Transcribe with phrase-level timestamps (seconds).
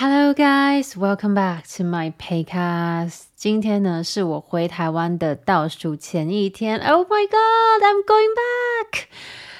[0.00, 3.22] Hello guys, welcome back to my podcast.
[3.34, 6.78] 今天呢是我回台湾的倒数前一天。
[6.78, 9.06] Oh my god, I'm going back!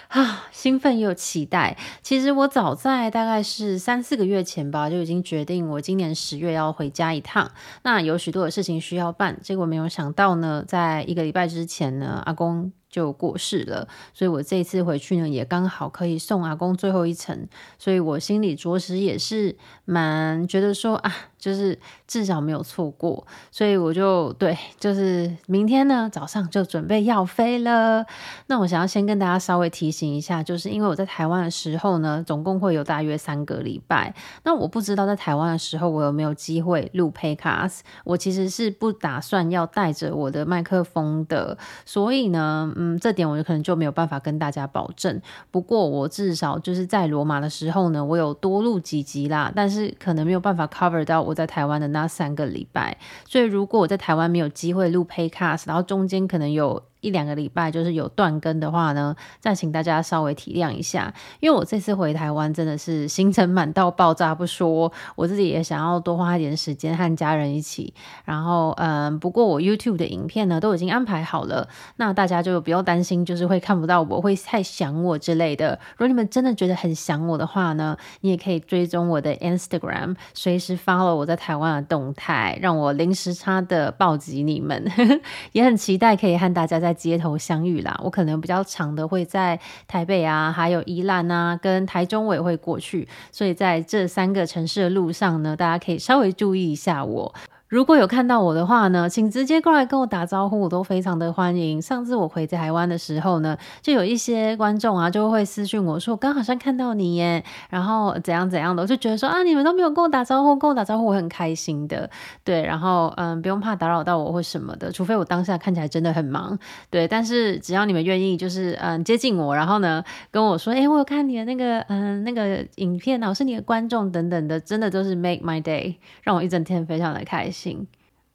[0.07, 1.77] 啊，兴奋又期待。
[2.03, 7.51] 其实我早在大概是三四个月前吧，就已经决定我今年十月要回家一趟。
[7.83, 13.87] 那有许多的事情需要办，结果没有想到呢，在一个礼拜之前呢，阿公就过世了。
[14.13, 17.47] 所以我这次回去呢，也刚好可以送阿公最后一程。
[17.79, 21.15] 所以我心里着实也是蛮觉得说啊。
[21.39, 28.05] 就是至少没有错过，所以我就对，就是明天呢早上就准备要飞了。
[28.49, 34.13] 那我想要先跟大家稍微提醒一下，就是因为我在台湾的时候呢，总共会有大约三个礼拜。
[34.43, 37.83] 那我不知道在台湾的时候我有没有机会录 Podcast。
[38.03, 45.21] 我其实是不打算要带着我的麦克风的，所以呢，嗯，这点我就可能就没有办法跟大家保证。
[45.51, 51.21] 不过我至少就是在罗马的时候呢，我有多录几集啦，但是可能没有办法 cover 到。
[51.21, 56.83] 我在台湾的那三个礼拜，所以如果我在台湾没有机会录 Paycast，然后中间可能有。
[57.01, 67.95] 一两个礼拜就是有断更的话呢，再请大家稍微体谅一下，因为我这次回台湾真的是行程满到爆炸不说，我自己也想要多花一点时间和家人一起。
[68.25, 75.79] 然后，嗯，不过我 YouTube 的影片呢都已经安排好了，那大家就不用担心，就是会看不到我，会太想我之类的。
[75.93, 84.91] 如果你们真的觉得很想我的话呢，你也可以追踪我的 Instagram，随时 follow 我在台湾的动态，让我零时差的暴击你们。
[85.53, 86.89] 也很期待可以和大家在。
[86.99, 97.35] 街头相遇啦，我可能比较长的会在台北啊，还有宜兰啊，跟台中我也会过去，所以在这三个城市的路上呢，大家可以稍微注意一下我。
[97.69, 101.83] 如果有看到我的话呢，请直接过来跟我打招呼，我都非常的欢迎。
[101.83, 112.09] 上次我回台湾的时候呢，就有一些观众啊，就会私讯我说，我刚好像看到你耶，然后怎样怎样的，我就觉得说啊，你们都没有跟我打招呼，跟我打招呼我很开心的，
[112.43, 116.59] 对，然后嗯，不用怕打扰到我或什么的，除非我当下看起来真的很忙，
[116.89, 127.58] 对，但是只要你们愿意，就是嗯接近我，然后呢跟我说，诶，我有看你的那个嗯那个影片啊，我是你的观众等等的，真的都是 make my day，让我一整天非常的开心。
[127.59, 127.89] 行。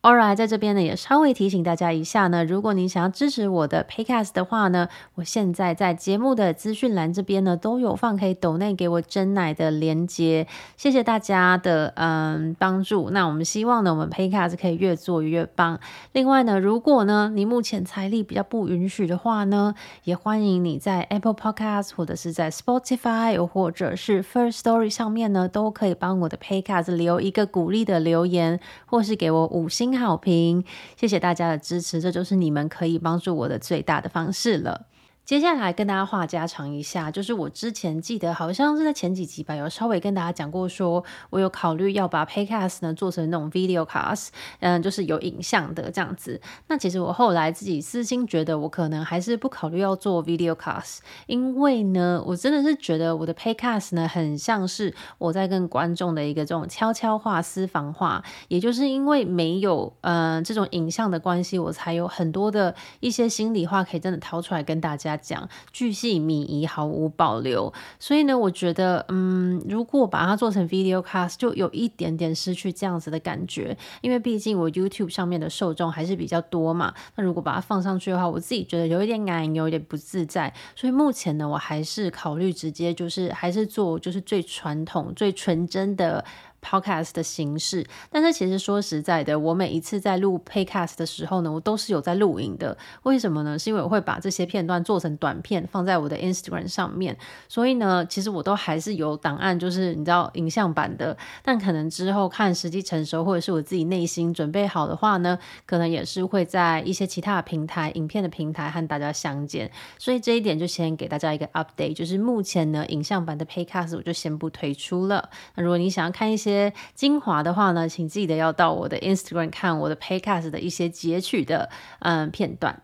[0.05, 13.11] Alright，在这边呢也稍微提醒大家一下呢，如果你想要支持我的 Podcast 的话呢，我现在在节目的资讯栏这边呢都有放可以抖内给我真奶的连接，谢谢大家的嗯帮助。
[13.11, 15.79] 那我们希望呢，我们 Podcast 可以越做越棒。
[16.11, 30.63] 另外呢，如果呢你目前财力比较不允许的话呢，也欢迎你在 Apple Podcast 或者是在 Spotify 或者是 First Story 上面呢，都可以帮我的 Podcast 留一个鼓励的留言，或是给我五星好评，
[30.95, 34.87] 谢谢大家的支持，这就是你们可以帮助我的最大的方式了。
[35.25, 44.27] 接下来跟大家话家常一下，就是我之前记得好像是在前几集吧，有稍微跟大家讲过说，我有考虑要把 Podcast 呢做成那种 Video Cast，
[44.59, 46.41] 嗯，就是有影像的这样子。
[46.67, 50.97] 那其实我后来自己私心觉得，我可能还是不考虑要做 Video Cast，
[51.27, 65.12] 因为呢，我真的是觉得我的 Podcast 呢很像是我在跟观众的一个这种悄悄话、私房话，也就是因为没有嗯、呃、这种影像的关系，我才有很多的一些心里话可以真的掏出来跟大家。
[65.17, 67.73] 讲巨细靡遗，毫无保留。
[67.99, 73.77] 所以呢，我觉得，嗯，如果把它做成 video cast，就有一点点失去这样子的感觉。
[74.01, 76.93] 因为毕竟我 YouTube 上面的受众还是比较多嘛。
[77.15, 80.53] 那如果把它放上去的话，我自己觉得有一点难，有一点不自在。
[80.75, 86.23] 所以目前呢，我还是考虑直接就是还是做就是最传统、最纯真的。
[86.63, 92.77] Podcast 的形式，但是其实说实在的，我每一次在录 Podcast 的时候呢，我都是有在录影的。
[93.03, 93.59] 为什么呢？
[93.59, 101.17] 是因为我会把这些片段做成短片放在我的 Instagram 上面，所以呢，其实我都还是有档案，就是你知道影像版的。
[101.43, 109.69] 但可能之后看时机成熟，或者是我自己内心准备好的话呢，可能也是会在一些其他的平台、影片的平台和大家相见。
[109.97, 115.29] 所以这一点就先给大家一个 update，就是目前呢，影像版的 Podcast 我就先不推出了。
[115.55, 121.69] 那如果你想要看一些些精华的话呢，请记得要到我的 Instagram 看我的 Paycast 的一些截取的
[121.99, 122.81] 嗯片段。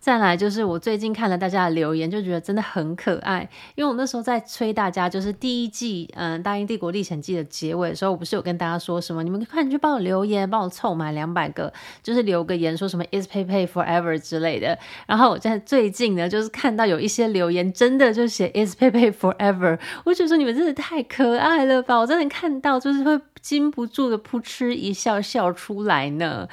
[0.00, 3.46] 再来就是我最近看了大家的留言，就觉得真的很可爱。
[3.74, 9.22] 因为我那时候在催大家，就是第一季嗯《大英帝国历险记》的结尾的时候，我不是有跟大家说什么？
[9.22, 11.70] 你们快点去帮我留言，帮我凑满两百个，
[12.02, 14.78] 就是留个言说什么 Is pay pay Forever 之类的。
[15.06, 21.98] 然后我在最近呢，就是看到有一些留言，真的就写 Is pay pay Forever，我就觉得说你们真的太可爱了吧！
[21.98, 23.20] 我真的看到就是会。
[23.40, 26.48] 禁不住的扑哧一笑笑出来呢。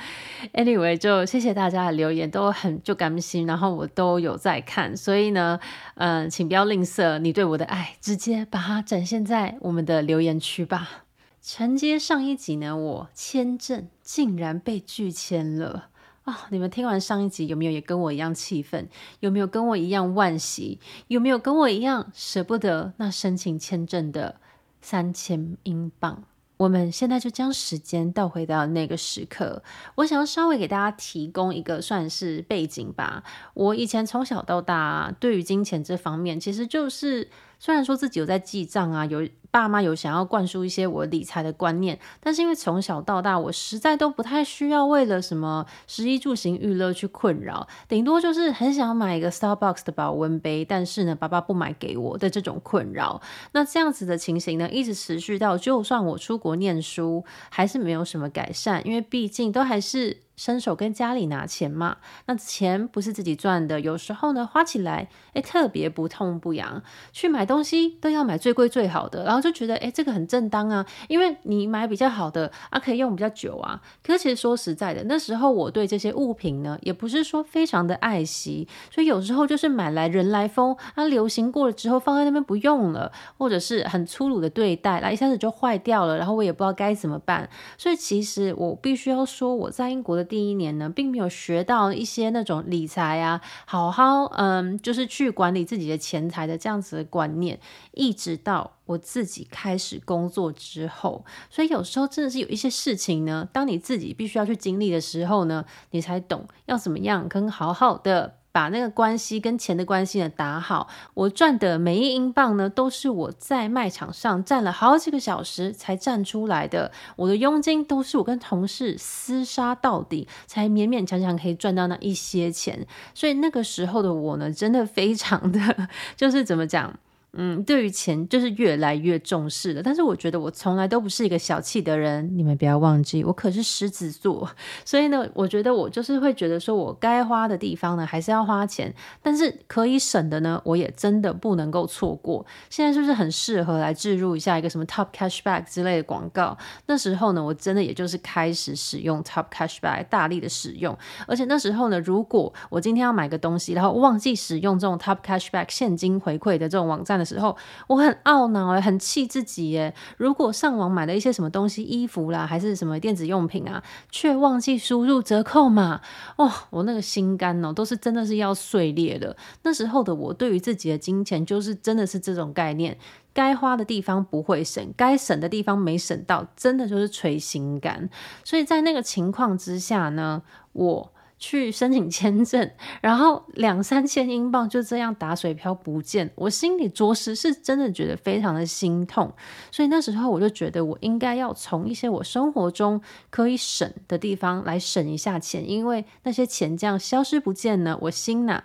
[0.53, 5.59] Anyway，就谢谢大家的留言，都很就甘心，然后我都有在看，所以呢，
[5.95, 11.03] 嗯、呃，请不要吝啬你对我的爱，直接把它展现在我们的留言区吧。
[11.41, 15.89] 承接上一集呢，我签证竟然被拒签了
[16.23, 16.35] 啊、哦！
[16.49, 18.89] 你们听完上一集有没有也跟我一样气愤？
[19.21, 20.77] 有没有跟我一样惋惜？
[21.07, 24.41] 有没有跟我一样舍不得那申请签证的
[24.81, 26.23] 三千英镑？
[26.57, 29.63] 我们现在就将时间倒回到那个时刻，
[29.95, 33.23] 我想要稍微给大家提供一个算是背景吧。
[33.53, 37.29] 我以前从小到大对于金钱这方面，其实就是。
[37.59, 53.21] 虽然说自己有在记账啊，有爸妈有想要灌输一些我理财的观念，但是因为从小到大我实在都不太需要为了什么食衣住行娱乐去困扰，顶多就是很想买一个 Starbucks 的保温杯，但是呢，爸爸不买给我的这种困扰。
[53.53, 60.26] 那这样子的情形呢，一直持续到就算我出国念书，还是没有什么改善，因为毕竟都还是。
[60.37, 61.97] 伸手跟家里拿钱嘛，
[62.27, 66.83] 那钱不是自己赚的，有时候呢花起来，诶特别不痛不痒。
[67.11, 73.81] 去买东西都要买最贵最好的，然后就觉得诶这个很正当啊，因为你买比较好的啊，可以用比较久啊。
[74.03, 87.49] 可是其实说实在的，那时候我对这些物品呢，也不是说非常的爱惜，所以有时候就是买来人来疯，它、啊、流行过了之后放在那边不用了，或者是很粗鲁的对待，然后一下子就坏掉了，然后我也不知道该怎么办。
[87.75, 90.26] 所以其实我必须要说，我在英国的。
[90.27, 97.59] 第一年呢，并没有学到一些那种理财啊，好好嗯，就是去管理自己的钱财的这样子的观念，
[97.93, 108.36] 一直到我自己开始工作之后，所以有时候真的是有一些事情呢，当你自己必须要去经历的时候呢，你才懂要怎么样跟好好的。
[108.57, 116.91] 把那个关系跟钱的关系呢打好，我赚的每一英镑呢，都是我在卖场上站了好几个小时才站出来的。
[117.17, 122.87] 我的佣金都是我跟同事厮杀到底，才勉勉强强可以赚到那一些钱。
[123.13, 125.87] 所以那个时候的我呢，真的非常的，
[126.17, 126.97] 就是怎么讲？
[127.37, 129.81] 嗯，对于钱就是越来越重视了。
[129.83, 134.49] 但是我觉得我从来都不是一个小气的人，你们不要忘记，我可是狮子座。
[134.83, 142.45] 所以呢，我觉得我就是会觉得说，我该花的地方呢，还是要花钱，但是可以省的呢，我也真的不能够错过。
[142.69, 146.57] 现在是不是很适合来置入一下一个什么 Top Cashback 之类的广告？
[146.87, 150.97] 那时候呢，我真的也就是开始使用 Top Cashback，大力的使用。
[151.27, 157.57] 而且那时候呢，如果我今天要买个东西，然后忘记使用这种 Top Cashback 现金回馈的这种网站的时候，
[157.87, 159.93] 我很懊恼哎，很气自己耶。
[160.15, 165.99] 如果上网买了一些什么东西，衣服啦，还是什么电子用品啊，却忘记输入折扣码，
[166.37, 169.35] 哇，我那个心肝哦，都是真的是要碎裂了。
[169.63, 172.97] 那时候的我，对于自己的金钱，就是真的是这种概念，
[173.33, 178.09] 该花的地方不会省，该省的地方没省到，真的就是捶心肝。
[178.45, 180.41] 所以在那个情况之下呢，
[180.71, 181.11] 我。
[181.39, 189.31] 去申请签证，然后两三千英镑就这样打水漂不见，我心里着实是真的觉得非常的心痛。
[189.71, 192.99] 所以那时候我就觉得我应该要从一些我生活中
[193.29, 198.63] 可以省的地方来省一下钱，因为那些钱这样消失不见呢，我心呐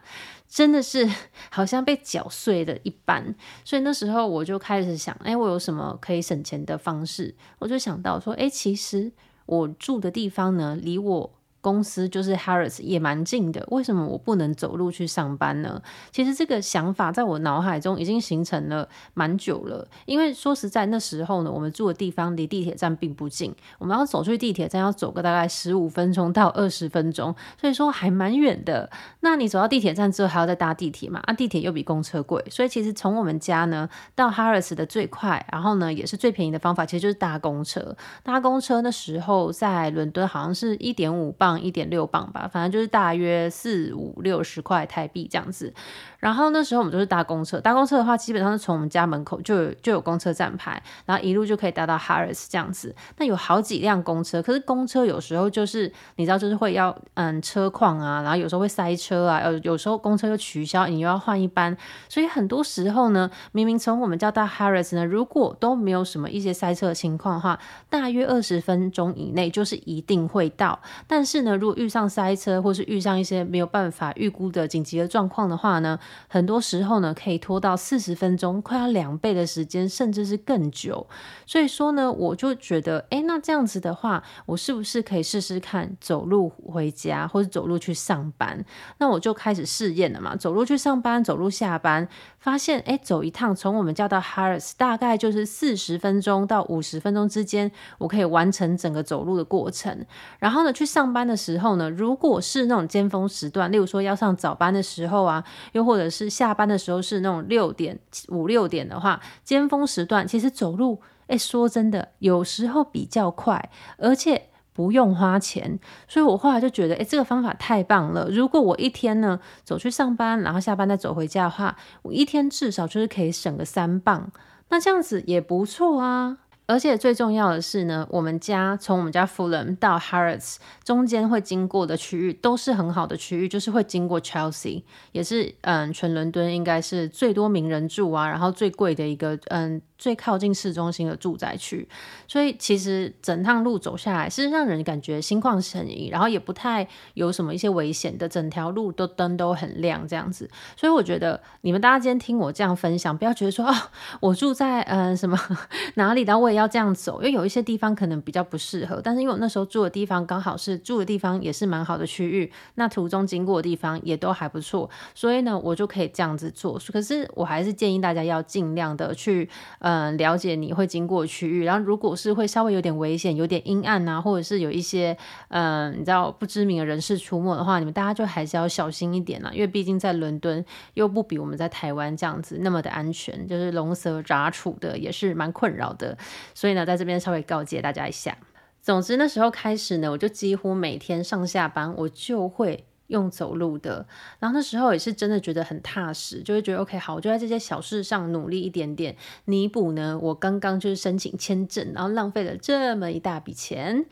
[0.49, 1.07] 真的是
[1.51, 3.35] 好像被搅碎了一般。
[3.65, 7.35] 所以那时候我就开始想，哎，我有什么可以省钱的方式？
[7.59, 9.13] 我就想到说，哎，其实
[9.45, 11.33] 我住的地方呢，离我。
[11.63, 15.81] 公司就是 Harrods 也蛮近的，为什么我不能走路去上班呢？
[16.11, 19.87] 其实这个想法在我脑海中已经形成了蛮久了。
[20.05, 28.91] 因为说实在，那时候呢，我们住的地方离地铁站并不近，我们要走去地铁站要走个大概十五分钟到二十分钟，所以说还蛮远的。
[29.21, 31.21] 那你走到地铁站之后还要再搭地铁嘛？
[31.27, 37.97] 啊，地铁又比公车贵，所以其实从我们家呢到 Harrods 的最快，然后呢也是最便宜的方法，其实就是搭公车。
[38.25, 41.52] 搭公车那时候在伦敦好像是一点五磅。
[41.61, 45.73] 一点六磅吧，反正就是大约四五六十块台币这样子。
[46.19, 52.95] 然后那时候我们就是搭公车，搭公车的话，基本上是从我们家门口就有就有公车站牌，然后一路就可以搭到 Harrods 这样子。
[53.17, 61.77] 那有好几辆公车，可是公车有时候就是你知道，就是会要嗯车况啊，然后有时候会塞车啊，有有时候公车又取消，你又要换一班，
[62.09, 67.59] 所以很多时候呢，明明从我们家到 Harrods 呢，如果都没有什么一些塞车的情况的话，
[67.91, 70.81] 大约二十分钟以内就是一定会到。
[71.09, 81.07] 但是呢，如果遇上塞车或是遇上一些没有办法预估的紧急的状况的话呢，很多时候呢，可以拖到四十分钟，快要两倍的时间，甚至是更久。
[81.47, 88.65] 所以说呢，我就觉得，诶，那这样子的话，我是不是可以试试看走路回家，或者走路去上班？
[88.99, 92.09] 那我就开始试验了嘛，走路去上班，走路下班，
[92.43, 100.05] 发现，诶，走一趟从我们家到 Harris，大概就是四十分钟到五十分钟之间，我可以完成整个走路的过程。
[100.41, 107.97] 然后呢，去上班的时候呢，如果是那种尖峰时段，例如说要上早班的时候啊，又或者是下班的时候是那种六点
[108.31, 115.79] 五六点的话，尖峰时段其实走路哎，说真的，有时候比较快，而且不用花钱。
[116.07, 118.29] 所以我后来就觉得，哎，这个方法太棒了。
[118.31, 124.31] 如果我一天呢走去上班，然后下班再走回家的话，我一天至少就是可以省个三磅，
[124.69, 126.39] 那这样子也不错啊。
[126.67, 139.83] 而且最重要的是呢，我们家从我们家 Fulham 到 Harrods 中间会经过的区域都是很好的区域，就是会经过 Chelsea，也是嗯，全伦敦应该是最多名人住啊，然后最贵的一个嗯。
[140.03, 141.89] 最靠近市中心的住宅区，
[142.27, 150.51] 所以其实整趟路走下来是让人感觉心旷神怡，然后也不太有什么一些危险的，整条路都灯都很亮这样子。
[150.77, 153.73] 所以我觉得你们大家今天听我这样分享，不要觉得说哦，
[154.19, 155.39] 我住在嗯什么
[155.95, 159.01] 哪里，然后我要这样走，因为有一些地方可能比较不适合。
[159.03, 166.81] 但是因为我那时候住的地方刚好是住的地方也是蛮好的区域，那途中经过的地方也都还不错，所以呢我就可以这样子做。
[166.93, 169.49] 可是我还是建议大家要尽量的去。
[169.79, 175.17] 嗯，了解你会经过区域，然后如果是会稍微有点危险、有点阴暗啊，或者是有一些
[175.49, 186.17] 嗯，你知道不知名的人士出没的话，你们大家就还是要小心一点啦，因为毕竟在伦敦又不比我们在台湾这样子那么的安全，就是龙蛇杂处的也是蛮困扰的，
[186.55, 188.37] 所以呢，在这边稍微告诫大家一下。
[188.81, 192.85] 总之那时候开始呢，我就几乎每天上下班我就会。
[193.09, 194.07] 用走路的，
[194.39, 204.07] 然后那时候也是真的觉得很踏实，就会觉得 OK 好，我就在这些小事上努力一点点，弥补呢我刚刚就是申请签证，然后浪费了这么一大笔钱。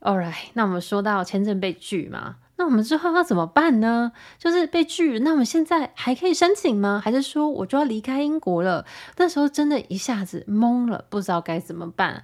[0.00, 4.12] Alright，那我们说到签证被拒嘛，那我们之后要怎么办呢？
[4.38, 7.02] 就是被拒，那我们现在还可以申请吗？
[7.04, 8.86] 还是说我就要离开英国了？
[9.16, 12.22] 那时候真的一下子懵了，不知道该怎么办。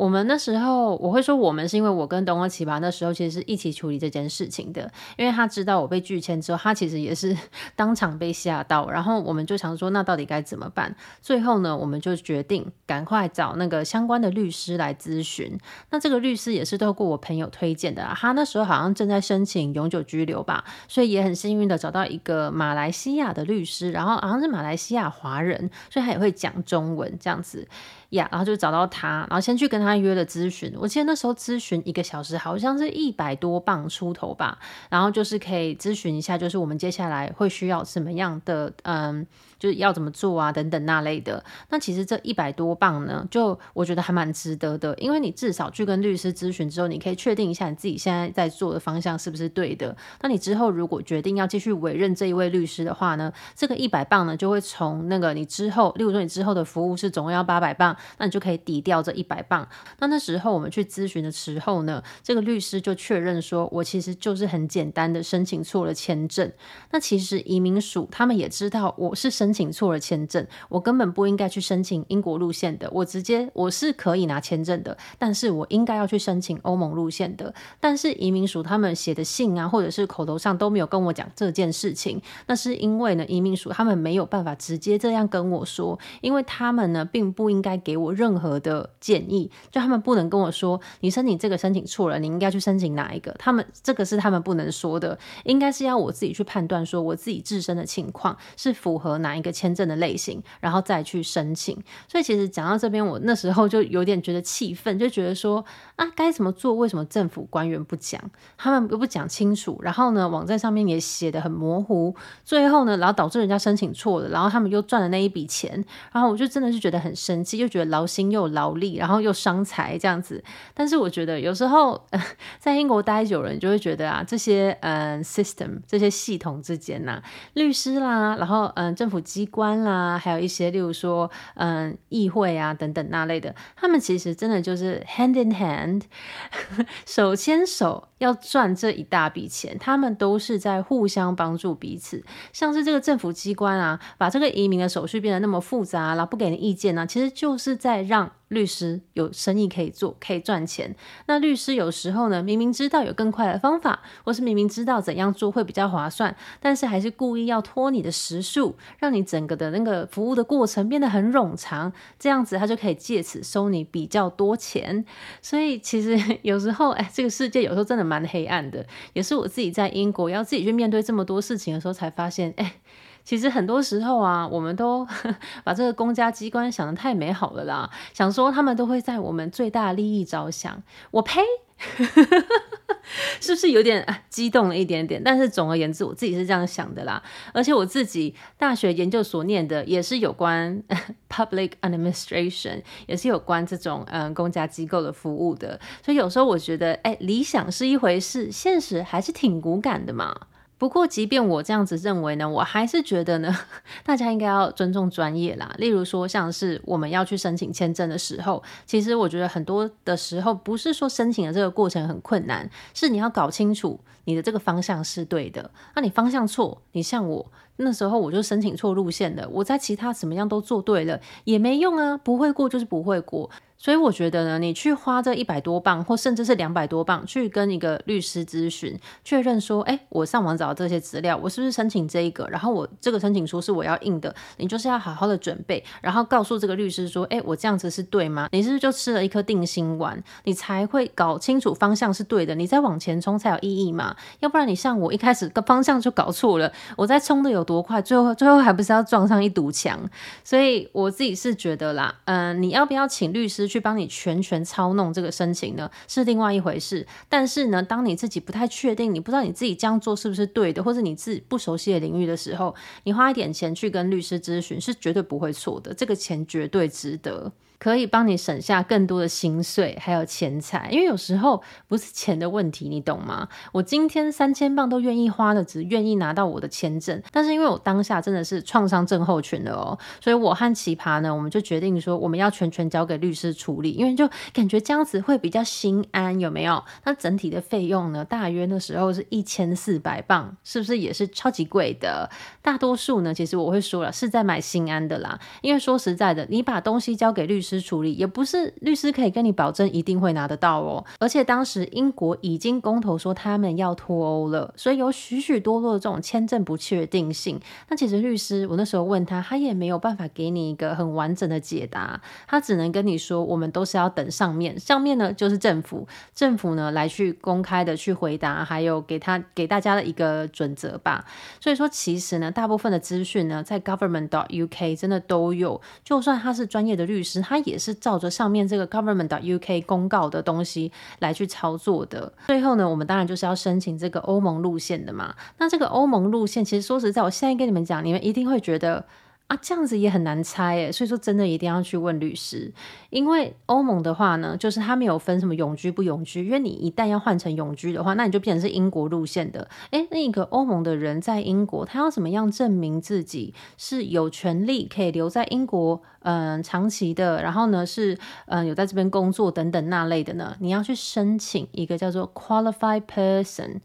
[0.00, 7.36] 我们那时候，我会说我们是因为我跟东方奇吧那时候其实是一起处理这件事情的，因为他知道我被拒签之后，他其实也是
[7.76, 10.96] 当场被吓到，然后我们就想说，那到底该怎么办？
[11.20, 15.58] 最后呢，我们就决定赶快找那个相关的律师来咨询。
[15.90, 27.68] 那这个律师也是透过我朋友推荐的，他那时候好像正在申请永久居留吧，所以也很幸运的找到一个马来西亚的律师，然后好像是马来西亚华人，所以他也会讲中文这样子。
[28.10, 30.72] 呀然后就找到他，然后先去跟他约了咨询。
[30.76, 34.58] 我记得那时候咨询一个小时，好像是一百多磅出头吧。
[34.88, 39.26] 然后就是可以咨询一下，就是我们接下来会需要什么样的，嗯。
[39.60, 41.44] 就是要怎么做啊，等等那类的。
[41.68, 49.94] 那其实这一百多磅呢，就我觉得还蛮值得的，因为你至少去跟律师咨询之后，你可以确定一下你自己现在在做的方向是不是对的。
[50.22, 59.68] 那你之后如果决定要继续委任这一位律师的话呢，这个一百磅呢就会从那个你之后，例如说你之后的服务是总共要八百磅，那你就可以抵掉这一百磅。
[59.98, 66.50] 那那时候我们去咨询的时候呢，这个律师就确认说，我其实就是很简单的申请错了签证。
[66.92, 69.49] 那其实移民署他们也知道我是申。
[69.50, 72.88] 申请错了签证，我根本不应该去申请英国路线的。
[72.92, 77.52] 我直接我是可以拿签证的，但是我应该要去申请欧盟路线的。
[77.80, 82.22] 但是移民署他们写的信啊，或者是口头上都没有跟我讲这件事情。
[82.46, 93.32] 那是因为呢，移民署他们没有办法直接这样跟我说，因为他们呢并不应该给我任何的建议，就他们不能跟我说你申请这个申请错了，你应该去申请哪一个？
[93.36, 99.39] 他们这个是他们不能说的，应该是要我自己去判断，说我自己自身的情况是符合哪一。
[99.40, 101.76] 一个签证的类型，然后再去申请。
[102.06, 105.64] 所以其实讲到这边，我那时候就有点觉得气愤，就觉得说
[106.00, 106.74] 啊，该怎么做？
[106.74, 108.20] 为什么政府官员不讲？
[108.58, 109.78] 他们又不讲清楚。
[109.82, 112.14] 然后呢，网站上面也写得很模糊。
[112.44, 115.84] 最后呢，然后导致人家申请错了，然后他们又赚了那一笔钱。
[116.12, 120.42] 然后我就真的是觉得很生气，又觉得劳心又劳力，然后又伤财这样子。
[120.74, 122.20] 但是我觉得有时候、呃、
[122.58, 127.22] 在英国待久了，你就会觉得啊，这些嗯、system 这些系统之间呐、
[127.54, 129.20] 律师啦，然后嗯、政府。
[129.20, 135.89] 机关啦，还有一些，例如说，嗯，议会啊等等那类的，他们其实真的就是 hand in hand，
[137.06, 142.22] 手牵手要赚这一大笔钱，他们都是在互相帮助彼此。
[142.52, 148.32] 像是这个政府机关啊，把这个移民的手续变得那么复杂，然后不给你意见呢、其实就是在让。
[148.50, 150.94] 律师有生意可以做，可以赚钱。
[151.26, 165.04] 那律师有时候呢，明明知道有更快的方法，或是明明知道怎样做会比较划算，但是还是故意要拖你的时数，让你整个的那个服务的过程变得很冗长，这样子他就可以借此收你比较多钱。
[165.40, 168.84] 所以其实有时候，哎，这个世界有时候真的蛮黑暗的。
[169.12, 172.74] 也是我自己在英国要自己去面对这么多事情的时候，才发现，哎。
[173.24, 175.06] 其实很多时候啊，我们都
[175.64, 180.82] 把这个公家机关想得太美好了啦，想说他们都会在我们最大利益着想。
[181.10, 181.40] 我呸！
[183.40, 185.20] 是不是有点激动了一点点？
[185.24, 187.22] 但是总而言之，我自己是这样想的啦。
[187.54, 190.82] 而且我自己大学研究所念的也是有关
[191.30, 195.80] public administration，也是有关这种嗯公家机构的服务的。
[196.04, 200.36] 所以有时候我觉得，哎，理想是一回事，现实还是挺骨感的嘛。
[200.80, 203.54] 不过，即便我这样子认为呢，我还是觉得呢，
[204.02, 205.74] 大家应该要尊重专业啦。
[205.76, 215.70] 例如说，像是我们要去申请签证的时候，其实我觉得很多的时候不是说申请的这个过程很困难，是你要搞清楚你的这个方向是对的。
[215.94, 223.50] 那你方向错，你像我那时候我就申请错路线了，我在其他什么样都做对了也没用啊，不会过就是不会过。
[223.80, 228.94] 所以我觉得呢，你去花这一百多磅，或甚至是两百多磅，去跟一个律师咨询，
[229.24, 232.46] 确认说，哎，我上网找这些资料，我是不是申请这一个？
[232.50, 238.50] 然后我这个申请书是我要印的，你就是要好好的准备，然后告诉这个律师说，哎，我这样子是对吗？
[238.52, 240.22] 你是不是就吃了一颗定心丸？
[240.44, 244.14] 你才会搞清楚方向是对的，你再往前冲才有意义嘛？
[244.40, 249.98] 要不然你像我一开始个方向就搞错了，我在冲的有多快，最后最后还不是要撞上一堵墙？
[250.44, 253.69] 所以我自己是觉得啦，嗯，你要不要请律师？
[253.70, 257.06] 去帮你全权操弄这个申请呢，是另外一回事。
[257.28, 262.74] 但是呢，当你自己不太确定，你不知道你自己这样做是不是对的，或者你自己不熟悉的领域的时候，
[263.04, 267.52] 你花一点钱去跟律师咨询是绝对不会错的，这个钱绝对值得。
[267.80, 273.48] 可以帮你省下更多的心碎，还有钱财，因为有时候不是钱的问题，你懂吗？
[273.72, 286.84] 我今天三千磅都愿意花的，只愿意拿到我的签证，但是因为我当下真的是创伤症候群了哦，所以我和奇葩呢，我们就决定说，我们要全权交给律师处理，因为就感觉这样子会比较心安，有没有？
[287.04, 292.28] 那整体的费用呢，大约那时候是一千四百磅，是不是也是超级贵的？
[292.60, 297.69] 大多数呢，其实我会说了，是在买心安的啦，因为说实在的，你把东西交给律师。
[297.78, 307.60] 处理也不是律师可以跟你保证一定会拿得到哦，而且当时英国已经公投说他们要脱欧了，所以有许许多多的这种签证不确定性。
[307.90, 321.26] 那其实律师，我那时候问他，他也没有办法给你一个很完整的解答，他只能跟你说，我们都是要等上面，上面呢就是政府，政府呢来去公开的去回答，还有给他给大家的一个准则吧。
[321.60, 332.32] 所以说，其实呢，大部分的资讯呢，在 government.uk 真的都有，就算他是专业的律师，他也是照着上面这个 government.uk 公告的东西来去操作的。
[332.46, 335.34] 最后呢，我们当然就是要申请这个欧盟路线的嘛。
[335.58, 339.04] 那这个欧盟路线，其实说实在，我现在跟你们讲，你们一定会觉得。
[339.50, 342.72] 啊，这样子也很难猜诶，所以说真的一定要去问律师，
[343.10, 349.68] 因为欧盟的话呢，就是它没有分什么永居不永居，因为你一旦要换成永居的话，那你就变成是英国路线的。
[349.90, 360.54] 诶，那个欧盟的人在英国，他要怎么样证明自己是有权利可以留在英国，嗯，长期的，然后呢是嗯有在这边工作等等那类的呢？
[360.60, 363.80] 你要去申请一个叫做 qualified person。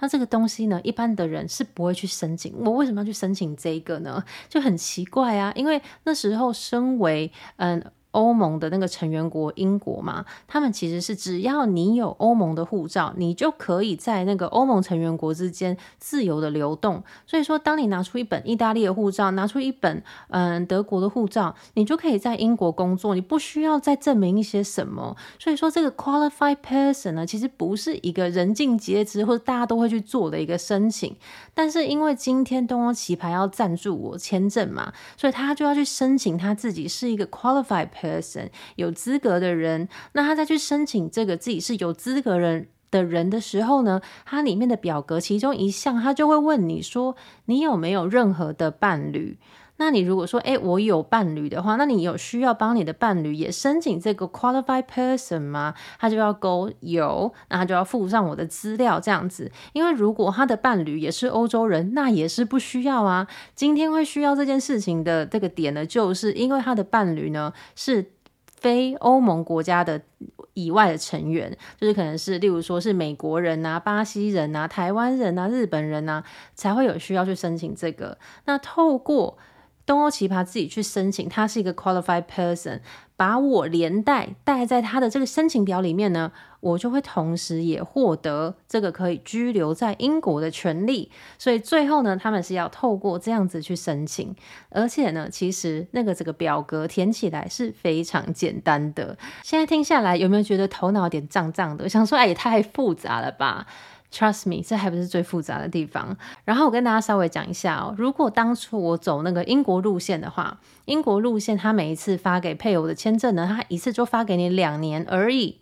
[0.00, 2.54] 那这个东西呢，一般的人是不会去申请。
[2.64, 4.24] 我为什么要去申请这个呢？
[4.48, 7.92] 就很奇怪啊，因为那时候身为嗯。
[8.12, 17.02] 欧盟的那个成员国英国嘛，他们其实是只要你有欧盟的护照，你就可以在那个欧盟成员国之间自由的流动。
[17.26, 25.16] 所以说，当你拿出一本意大利的护照，拿出一本嗯德国的护照，你就可以在英国工作，你不需要再证明一些什么。
[25.38, 31.14] 所以说，这个 qualified person 呢，其实不是一个人尽皆知或者大家都会去做的一个申请。
[31.54, 49.38] 但是因为今天东欧棋牌要赞助我签证嘛，所以他就要去申请他自己是一个 qualified person 有资格的人，那他再去申请这个自己是有资格人的人的时候呢，他里面的表格其中一项，他就会问你说，你有没有任何的伴侣？
[49.80, 55.72] 那你如果说，哎，我有伴侣的话，那你有需要帮你的伴侣也申请这个 qualified person 吗？
[55.98, 59.50] 他就要勾有，那他就要附上我的资料这样子。
[59.72, 63.26] 因为如果他的伴侣也是欧洲人，那也是不需要啊。
[63.54, 68.12] 今天会需要这件事情的这个点呢，就是因为他的伴侣呢是
[68.44, 70.02] 非欧盟国家的
[70.52, 76.22] 以外的成员，就是可能是例如说是美国人啊、巴西人啊、台湾人啊、日本人啊，
[76.54, 78.18] 才会有需要去申请这个。
[78.44, 79.38] 那透过
[79.90, 82.78] 东欧奇葩自己去申请，他是一个 qualified person，
[83.16, 91.10] 把我连带带在他的这个申请表里面呢，我就会同时也获得这个可以居留在英国的权利。
[91.36, 94.32] 所以最后呢，他们是要透过这样子去申请，
[94.68, 99.18] 而且呢，其实那个这个表格填起来是非常简单的。
[99.42, 101.88] 现在听下来，有没有觉得头脑有点胀胀的？
[101.88, 103.66] 想说，哎，也太复杂了吧
[104.12, 106.16] ？Trust me，这还不是最复杂的地方。
[106.44, 115.58] 然后我跟大家稍微讲一下哦，如果当初我走那个英国路线的话，英国路线他每一次发给配偶的签证呢，他一次就发给你两年而已。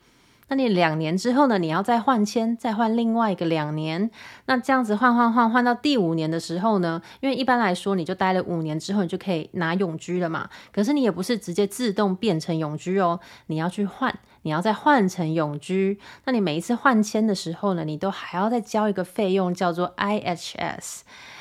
[0.49, 4.11] 那你两年之后呢，你要再换签，再换另外一个两年。
[4.47, 10.49] 那这样子换换换换到第五年的时候呢，因为一般来说你就待了五年之后，你就可以拿永居了嘛。
[10.73, 15.99] 可是你也不是直接自动变成永居哦，你要去换，你要再换成永居。
[16.25, 21.01] 那你每一次换签的时候呢，你都还要再交一个费用，叫做 IHS。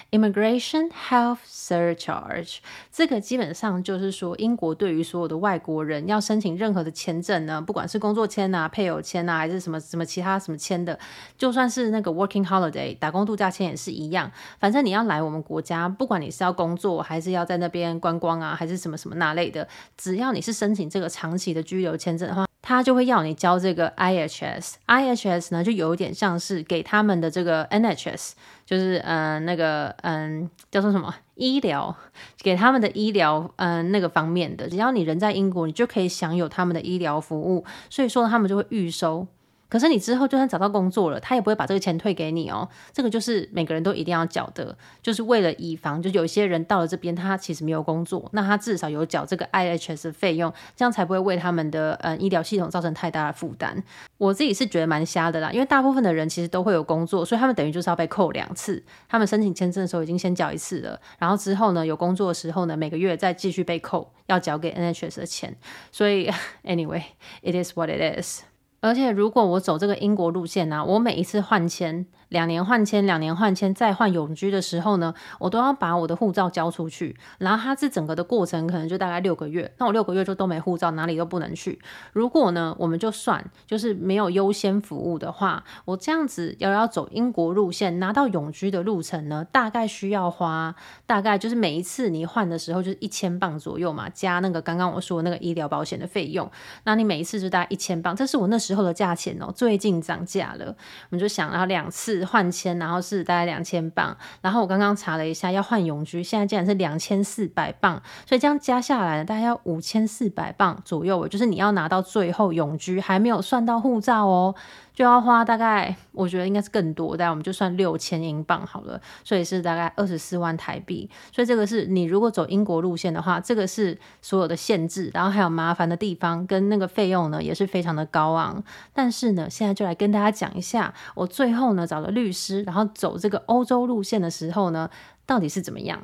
[0.09, 2.59] Immigration Health Surcharge，
[2.93, 10.97] 这个基本上就是说，英国对于所有的外国人要申请任何的签证呢，不管是工作签啊、配偶签啊，还是什么什么其他什么签的，
[11.37, 14.31] 就算是那个 Working Holiday 打工度假签也是一样。
[14.59, 19.67] 反正你要来我们国家，不管你是要工作，还是要在那边观光啊，还是什么什么那类的，
[19.97, 24.75] 只要你是申请这个长期的居留签证的话，他就会要你交这个 IHS。
[24.87, 28.31] IHS 呢，就有点像是给他们的这个 NHS。
[28.67, 31.95] 就是嗯，那个嗯，叫做什么医疗，
[32.39, 39.25] 给他们的医疗嗯那个方面的，只要你人在英国，你就可以享有他们的医疗服务，所以说他们就会预收。
[39.69, 42.67] 可是你之后就算找到工作了，他也不会把这个钱退给你哦。
[42.93, 53.83] 这个就是每个人都一定要缴的，就是为了以防，就有些人到了这边，他其实没有工作，那他至少有缴这个 IHS 的费用，这样才不会为他们的呃医疗系统造成太大的负担。
[54.17, 58.81] 我自己是觉得蛮瞎的啦，因为大部分的人其实都会有工作，所以他们等于就是要被扣两次。
[59.07, 65.55] 他们申请签证的时候已经先缴一次了，然后之后呢有工作的时候呢，每个月再继续被扣，要缴给 NHS 的钱。
[65.91, 66.31] 所以
[66.63, 68.46] anyway，it is what it is。
[68.79, 72.05] 而且，如果我走这个英国路线呢、我每一次换签。
[72.29, 77.15] 两年换签，两年换签，再换永居的时候呢，我都要把我的护照交出去。
[77.37, 81.79] 然后它这整个的过程可能就大概六个月，那我六个月就都没护照，哪里都不能去。
[82.11, 96.51] 如果呢，我们就算就是没有优先服务的话，我这样子要要走英国路线拿到永居的路程呢，大概需要花大概就是每一次你换的时候就是一千镑左右嘛，加那个刚刚我说那个医疗保险的费用，
[96.83, 100.75] 那你每一次就大概一千镑，这是我那时候的价钱哦，最近涨价了，我
[101.11, 102.16] 们就想要两次。
[102.25, 114.55] 换签，然后是大概两千磅，然后我刚刚查了一下，要换永居，现在竟然是两千四百磅，所以这样加下来大概要五千四百磅左右，就是你要拿到最后永居，还没有算到护照哦。
[114.97, 121.07] 就要花大概，我觉得应该是更多，但我们就算六千英镑好了，所以是大概二十四万台币。
[121.31, 128.63] 所以这个是你如果走英国路线的话，这个是所有的限制，然后还有麻烦的地方跟那个费用呢，也是非常的高昂。
[128.91, 134.89] 但是呢，现在就来跟大家讲一下，我最后呢找了律师，然后走这个欧洲路线的时候呢，
[135.27, 136.01] 到底是怎么样。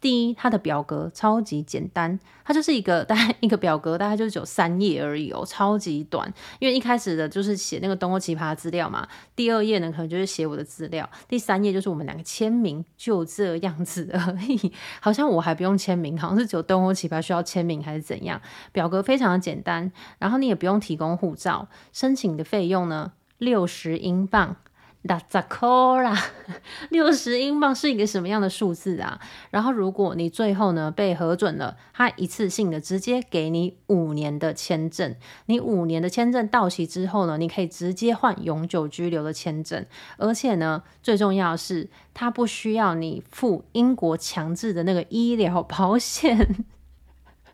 [0.00, 6.32] 第一，它的表格超级简单，它就是一个 大概一个表格，大概就只有三页而已哦，超级短。
[6.58, 14.72] 因为一开始的就是写那个东欧奇葩资料嘛，第二页呢可能就是写我的资料，第三页就是我们两个签名，就这样子而已。
[15.00, 18.40] 好像我还不用签名，好像是只有东欧奇葩需要签名还是怎样？
[18.72, 24.56] 表格非常的简单，然后你也不用提供护照，申请的费用呢六十英镑。
[25.02, 26.14] 那咋扣啦？
[26.90, 29.18] 六十英镑是一个什么样的数字啊？
[29.50, 35.16] 然后如果你最后呢被核准了，他一次性的直接给你五年的签证。
[35.46, 39.86] 你五年的签证到期之后呢，你可以直接换永久居留的签证。
[40.18, 46.66] 而且呢，最重要的是，他不需要你付英国强制的那个医疗保险。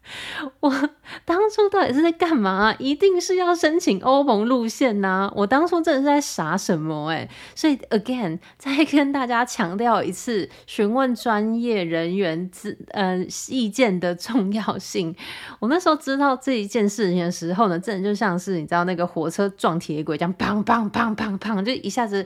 [0.61, 0.71] 我
[1.27, 2.73] 当初到底是在干嘛？
[2.79, 5.29] 一定是要申请欧盟路线呐！
[5.35, 7.29] 我当初真的是在傻什么欸？
[7.55, 15.15] 所以 again 再跟大家强调一次，询问专业人员之呃意见的重要性。
[15.59, 22.25] 我那时候知道这一件事情的时候呢，真的就像是你知道那个火车撞铁轨这样，砰砰砰砰砰，就一下子。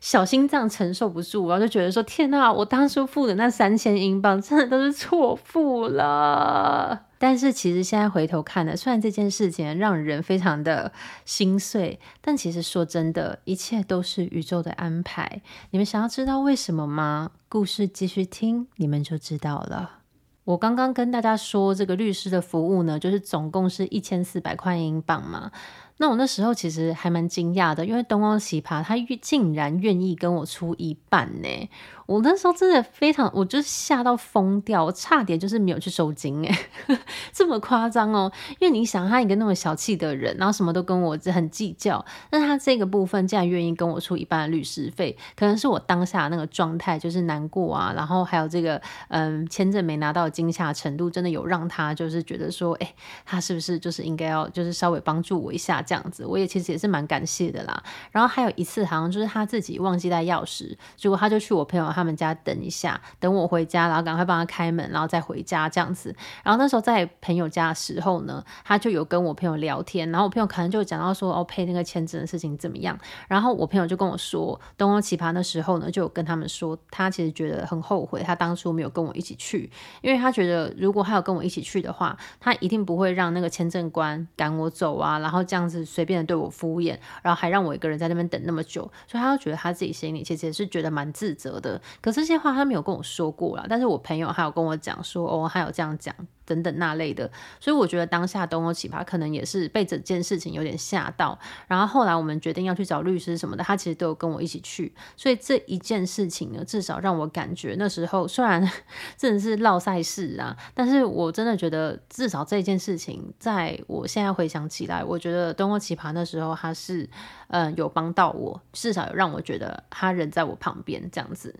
[0.00, 10.90] 小心脏承受不住，然后就觉得说：“天呐，我当初付的那三千英镑真的都是错付了。”但是其实现在回头看呢，虽然这件事情让人非常的
[11.26, 15.42] 心碎，但其实说真的，一切都是宇宙的安排。
[15.70, 17.32] 你们想要知道为什么吗？
[17.50, 19.98] 故事继续听，你们就知道了。
[20.44, 25.52] 我刚刚跟大家说，这个律师的服务呢，就是总共是一千四百块英镑嘛。
[26.00, 31.68] 那我那时候其实还蛮惊讶的，因为东欧奇葩他竟然愿意跟我出一半呢。
[32.10, 36.58] 我那时候真的非常，我就吓到疯掉，我差点就是没有去收金哎，
[37.32, 38.32] 这么夸张哦！
[38.58, 52.92] 因为你想，他一个那么小气的人，然后什么都跟我很计较，但他这个部分竟然愿意跟我出一半的律师费，可能是我当下那个状态就是难过啊，然后还有这个嗯签证没拿到惊吓程度，真的有让他就是觉得说，哎，
[53.24, 56.26] 他是不是就是应该要就是稍微帮助我一下这样子？
[56.26, 57.80] 我也其实也是蛮感谢的啦。
[58.10, 61.99] 然后还有一次好像就是他自己忘记带钥匙，结果他就去我朋友他。
[62.00, 66.14] 他们家等一下，等我回家，然后赶快帮他开门，然后再回家这样子。
[66.42, 72.98] 然后那时候在朋友家的时候呢，他就有跟我朋友聊天，然后我朋友可能就讲到说哦，配那个签证的事情怎么样？
[73.28, 91.80] 然后我朋友就跟我说，东欧奇葩的时候呢，就有跟他们说，他其实觉得很后悔，他当初没有跟我一起去，因为他觉得如果他有跟我一起去的话，他一定不会让那个签证官赶我走啊，然后这样子随便的对我敷衍，然后还让我一个人在那边等那么久，所以他就觉得他自己心里其实也是觉得蛮自责的。
[92.00, 96.14] 可是这些话他没有跟我说过啦，但是我朋友还有跟我讲说，哦，还有这样讲。
[96.46, 108.68] 等等那类的，所以我觉得当下东欧奇葩可能也是被整件事情有点吓到，然后后来我们决定要去找律师什么的，他其实都有跟我一起去，所以这一件事情呢，至少让我感觉那时候虽然
[109.16, 117.08] 真的是落赛事啊，但是我真的觉得至少这件事情，在我现在回想起来，我觉得东欧奇葩那时候他是
[117.46, 121.54] 嗯有帮到我，至少有让我觉得他人在我旁边这样子。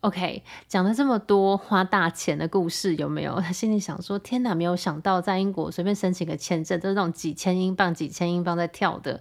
[0.00, 3.38] OK，讲了这么多花大钱的故事，有没有？
[3.38, 9.20] 他 心里想说：天哪，没有想到在英国随便申请个签证，都是那种几千英镑、几千英镑在跳的。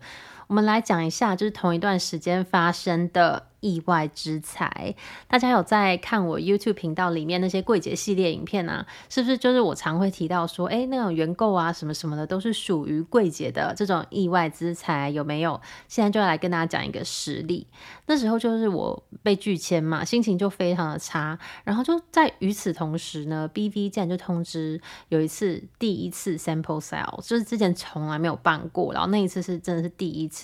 [0.50, 3.46] 我们来讲一下，就是同一段时间发生的。
[3.62, 4.96] 意外之财，
[5.28, 8.88] 大家有在看我 YouTube 频道里面那些柜姐系列影片啊？
[9.10, 15.60] 是不是就是我常会提到说，哎，那种原购啊什么什么的，都是属于柜姐的这种意外之财，有没有？
[15.90, 17.68] 现在就来跟大家讲一个实例。
[18.06, 21.38] 那时候就是我被拒签嘛，心情就非常的差。
[21.66, 30.39] 然后就在与此同时呢，BV 竟然就通知有一次第一次 sample sale，就是之前从来没有办过，然后那一次是真的是第一次，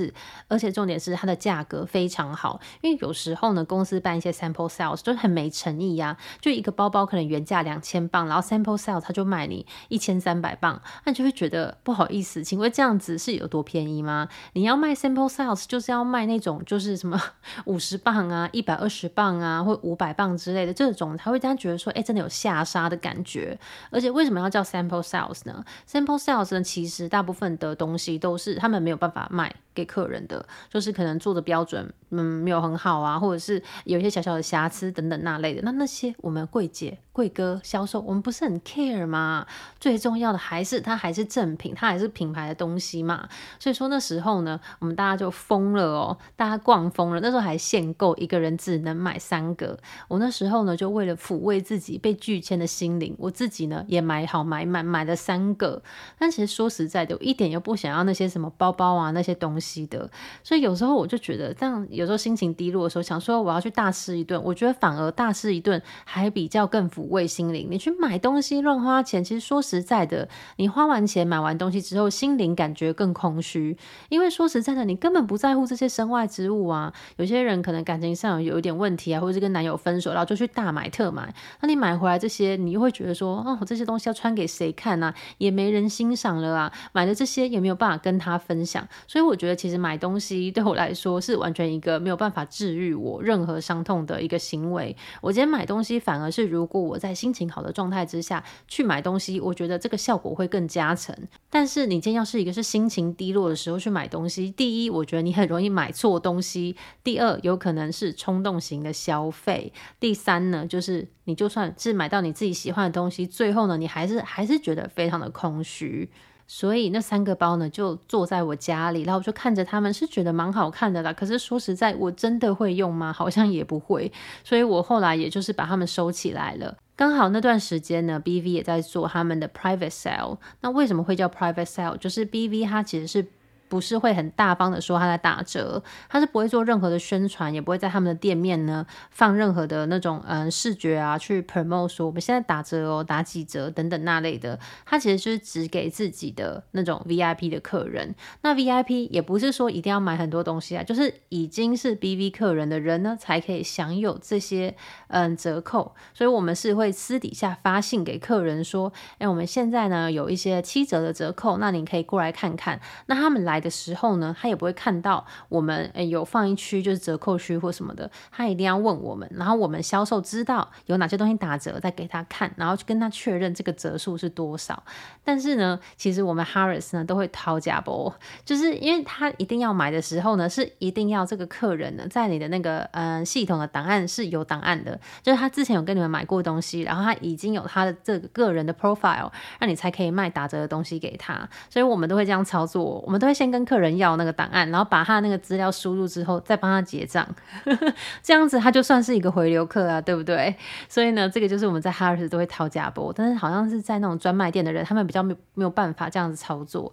[0.47, 2.95] 而且重点是它的价格非常好，因为。
[3.05, 14.27] 有时候呢，公司办一些 sample sales 就很没诚意呀、就一个包包可能原价两千磅，然后 sample sales 他就卖你一千三百磅，那你就会觉得不好意思，请问这样子是有多便宜吗？
[14.53, 17.21] 你要卖 sample sales 就是要卖那种就是什么
[17.65, 23.59] 五十磅啊、一百二十磅啊，或五百磅之类的这种，才会让人觉得说，哎、真的有下杀的感觉。
[23.91, 35.61] 而且为什么要叫 sample sales 呢？sample sales 呢，其实大部分的东西都是他们没有办法卖给客人的，就是可能做的标准，嗯，没有很好啊，或者是有一些小小的瑕疵等等那类的。
[35.63, 39.45] 那那些我们柜姐、柜哥、销售，我们不是很 care 吗？
[39.79, 43.27] 最重要的还是它还是正品，它还是品牌的东西嘛。
[43.59, 47.19] 所以说那时候呢，我们大家就疯了哦，大家逛疯了。
[47.19, 49.77] 那时候还限购，一个人只能买三个。
[50.07, 55.83] 我那时候呢，就为了抚慰自己被拒签的心灵，我自己呢也买好买满买，了三个。
[56.17, 59.64] 但其实说实在的，我一点又不想要那些什么包包啊那些东西。
[59.87, 60.09] 的，
[60.43, 67.67] 所以有时候我就觉得，这样有时候心情低落的时候，想说我要去大吃一顿，我觉得反而大吃一顿还比较更抚慰心灵。
[67.69, 73.75] 你去买东西乱花钱，其实说实在的，你花完钱买完东西之后，心灵感觉更空虚，
[74.09, 76.93] 因为说实在的，你根本不在乎这些身外之物啊。
[77.17, 81.33] 有些人可能感情上有一点问题啊，或者是跟男友分手，然后就去大买特买。
[81.61, 85.13] 那你买回来这些，你又会觉得说，哦，这些东西要穿给谁看啊？
[85.39, 86.71] 也没人欣赏了啊。
[86.91, 89.54] 买的这些也没有办法跟他分享，所以我觉得。
[89.55, 94.95] 其实买东西对我来说是完全一个没有办法治愈我任何伤痛的一个行为。
[95.21, 101.15] 我今天买东西反而是，如果我在心情好的状态之下去买东西，我觉得这个效果会更加成。
[101.49, 116.09] 但是你今天要是一个是心情低落的时候去买东西，第一，我觉得你很容易买错东西；第二，有可能是冲动型的消费；第三呢，就是你就算是买到你自己喜欢的东西，最后呢，你还是还是觉得非常的空虚。
[116.47, 121.11] 所以那三个包呢，就坐在我家里，然后我就看着他们，是觉得蛮好看的啦。
[121.11, 123.11] 可是说实在，我真的会用吗？
[123.11, 124.11] 好像也不会。
[124.43, 126.77] 所以我后来也就是把它们收起来了。
[126.95, 130.37] 刚好那段时间呢，BV 也在做他们的 private sale。
[130.61, 131.97] 那为什么会叫 private sale？
[131.97, 133.25] 就是 BV 它其实是。
[133.67, 144.59] 不是会很大方的说他在打折，他是不会做任何的宣传，也不会在他们的店面呢放任何的那种嗯视觉啊去 promote 说我们现在打折哦，打几折等等那类的。
[144.85, 148.13] 他其实就是只给自己的那种 VIP 的客人。
[148.41, 154.75] 那 VIP 也不是说一定要买很多东西啊，就是已经是 BV 客人的人呢才可以享有这些
[155.07, 155.95] 嗯折扣。
[156.13, 162.79] 所以我们是会私底下发信给客人说，哎，我们现在呢有一些七折的折扣，那你可以过来看看。
[163.07, 163.54] 那他们来。
[163.55, 174.83] 来的时候呢，他也不会看到我们诶有放一区就是折扣区或什么的，他一定要问我们，然后我们销售知道有哪些东西打折，再给他看，然后去跟他确认这个折数是多少。
[175.23, 178.13] 但是呢，其实我们 Harris 呢都会掏假包，
[178.43, 191.47] 就是因为他一定要买的时候呢，是一定要这个客人呢在你的那个嗯、系统的档案是有档案的，就是他之前有跟你们买过东西，然后他已经有他的这个个人的 profile，让你才可以卖打折的东西给他。
[191.69, 193.44] 所以我们都会这样操作，我们都会先。
[193.45, 197.25] 先跟客人要那个档案，然后把他那个资料输入之后，再帮他结账，
[198.21, 200.55] 这样子他就算是一个回流客啊，对不对？
[200.89, 206.91] 所以呢，这个就是我们在 Harrods 都会讨价波，但是好像是在那种专卖店的人，他们比较没没有办法这样子操作。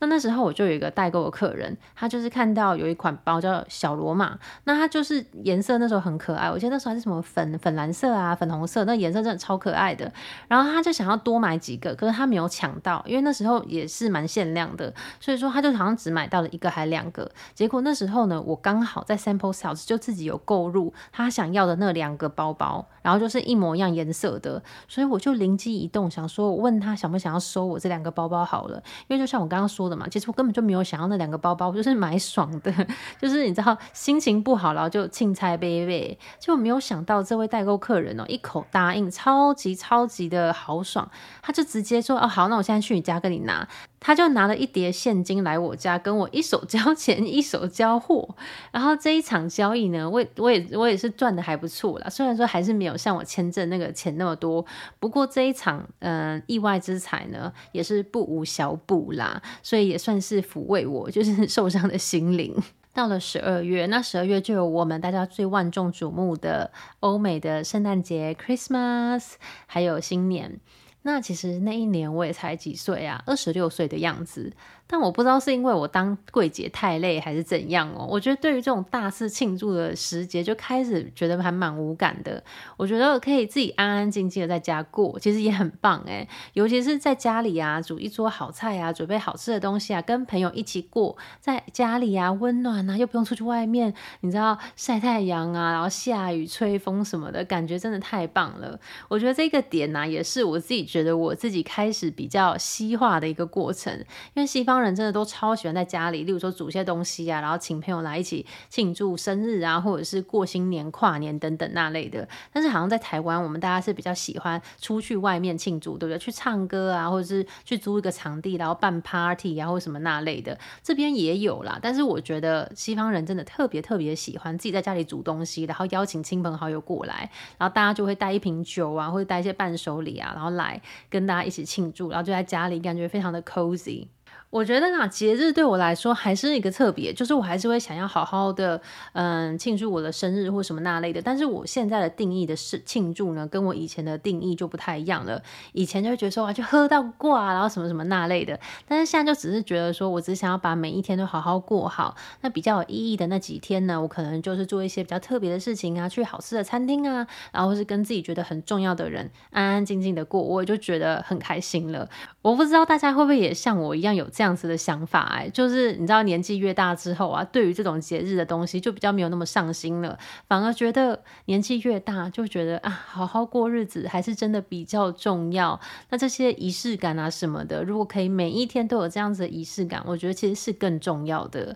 [0.00, 10.12] 那那时候我就有一个代购的客人，他就是看到有一款包叫小罗马，那它就是颜色那时候很可爱，我记得那时候还是什么粉粉蓝色啊、粉红色，那颜色真的超可爱的。
[10.48, 17.30] 然后他就想要多买几个，可是他没有抢到，因为那时候也是蛮限量的，所以说他就好像只买到了一个还两个。
[17.54, 32.72] 结果那时候呢，我刚好在 Sample Sales 就自己有购入他想要的那两个包包，然后就是一模一样颜色的，所以我就灵机一动，想说我问他想不想要收我这两个包包好了，因为就像我刚刚说的嘛，其实我根本就没有想要那两个包包，我就是买爽的，
[33.20, 41.08] 就是你知道心情不好，然后就青菜杯杯，就没有想到这位代购客人哦，一口答应，超级超级的豪爽，
[41.42, 43.66] 他就直接说哦好，那我现在去你家跟你拿。
[44.06, 48.36] 他就拿了一叠现金来我家，跟我一手交钱一手交货。
[48.70, 52.10] 然后这一场交易呢，我我也我也是赚的还不错啦。
[52.10, 54.62] 虽然说还是没有像我签证那个钱那么多，
[55.00, 59.40] 不过这一场嗯、意外之财呢，也是不无小补啦。
[59.62, 62.54] 所以也算是抚慰我 就是受伤的心灵。
[62.92, 69.32] 到了十二月，那十二月就有我们大家最万众瞩目的欧美的圣诞节 （Christmas）
[69.66, 70.60] 还有新年。
[71.06, 74.52] 那其实那一年我也才几岁啊，二十六岁的样子。
[74.86, 78.06] 但我不知道是因为我当柜姐太累还是怎样哦。
[78.08, 82.42] 我觉得对于这种大肆庆祝的时节，就开始觉得还蛮无感的。
[82.76, 86.28] 我觉得可以自己安安静静的在家过，其实也很棒诶。
[86.52, 98.78] 尤其是在家里啊，煮一桌好菜啊，准备好吃的东西啊，跟朋友一起过，在家里啊，温暖啊，又不用出去外面，你知道晒太阳啊，然后下雨吹风什么的，感觉真的太棒了。
[99.08, 103.92] 我觉得这个点呢、也是我自己觉得我自己开始比较西化的一个过程，
[104.34, 104.84] 因为西方。
[104.84, 112.28] 人真的都超喜欢在家里，例如说煮些东西啊，然后请朋友来一起庆祝生日啊，或者是过新年、跨年等等那类的。
[112.52, 116.18] 但是好像在台湾，我们大家是比较喜欢出去外面庆祝，对不对？
[116.18, 120.58] 去唱歌啊，或者是去租一个场地，然后办 party 啊，或什么那类的。
[120.82, 134.06] 这边也有啦，但是我觉得西方人真的特别特别喜欢自己在家里煮东西，然后邀请亲朋好友过来，然后大家就会带一瓶酒啊，或者带一些伴手礼啊，然后来跟大家一起庆祝，然后就在家里感觉非常的 cozy。
[134.54, 138.80] 我觉得啊，节日对我来说还是一个特别，就是我还是会想要好好的，
[139.12, 141.20] 嗯，庆祝我的生日或什么那类的。
[141.20, 145.42] 但是我现在的定义的是庆祝呢，跟我以前的定义就不太一样了。
[145.72, 148.56] 以前就会觉得说啊，就喝到挂，然后什么什么那类的。
[148.86, 152.14] 但是现在就只是觉得说，我只想要把每一天都好好过好。
[152.42, 162.08] 那比较有意义的那几天呢，我可能就是做一些比较特别的事情啊，去好吃的餐厅啊，然后是跟自己觉得很重要的人安安静静的过，我就觉得很开心了。
[162.40, 164.43] 我不知道大家会不会也像我一样有这样。
[164.44, 175.80] 这样子的想法哎，就是你知道年纪越大之后啊，对于这种节日的东西就比较没有那么上心了，反而觉得年纪越大就觉得啊，好好过日子还是真的比较重要。
[176.10, 181.74] 那这些仪式感啊什么的，如果可以每一天都有这样子的仪式感，我觉得其实是更重要的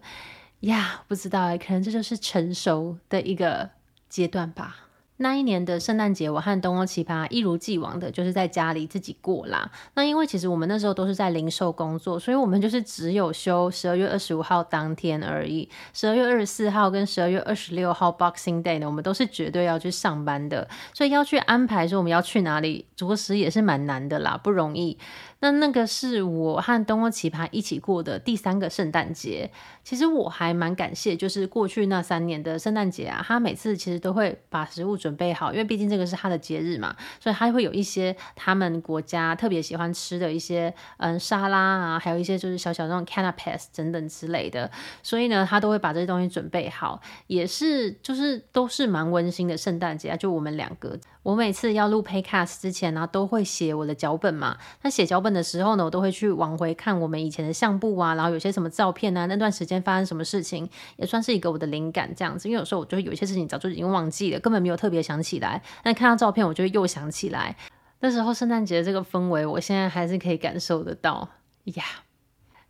[0.61, 1.03] 呀。
[1.09, 3.71] 不知道哎，可能这就是成熟的一个
[4.11, 4.88] 阶段吧。
[5.19, 9.71] 那一年的圣诞节，我和东欧奇葩一如既往的就是在家里自己过啦。
[9.95, 15.69] 那因为其实我们那时候都是在零售工作，所以我们就是只有休十二月二十五号当天而已。
[15.93, 24.99] 十二月二十四号跟十二月二十六号 Boxing Day 呢，我们都是绝对要去上班的，所以要去安排说我们要去哪里，着实也是蛮难的啦，不容易。
[25.41, 29.51] 那那个是我和东欧奇葩一起过的第三个圣诞节。
[29.89, 44.71] 其实我还蛮感谢，就是过去那三年的圣诞节啊，他每次其实都会把食物准备好，因为毕竟这个是他的节日嘛，所以他会有一些他们国家特别喜欢吃的一些嗯沙拉啊，还有一些就是小小那种 canapes 等等之类的。
[45.03, 50.17] 所以呢，他都会把这些东西准备好，也是就是都是蛮温馨的圣诞节啊。
[50.19, 54.59] 就我们两个，我每次要录 Podcast 之前呢，都会写我的脚本嘛。
[54.83, 62.49] 那写脚本的时候呢，我都会去往回看我们以前的相簿啊，然后有些什么照片啊，那段时间发生什么事情，也算是一个我的灵感这样子。
[62.49, 67.57] 因为有时候我就会有一些事情早就已经忘记了，根本没有特别想起来，但看到照片，我就会又想起来。
[68.01, 71.29] 那时候圣诞节这个氛围，我现在还是可以感受得到
[71.65, 71.85] 呀。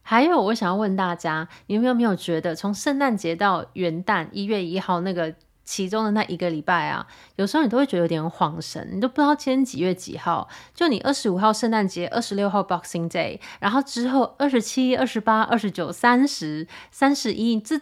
[0.02, 5.34] 还有，我想要问大家，你们有没有觉得，从圣诞节到元旦一月一号那个？
[5.68, 10.48] 其中的那一个礼拜啊，有时候你都会觉得有点恍神，你都不知道今天几月几号。
[10.74, 17.78] 就你二十五号圣诞节，二十六号 Boxing Day，然后之后二十七、二十八、二十九、三十、三十一，这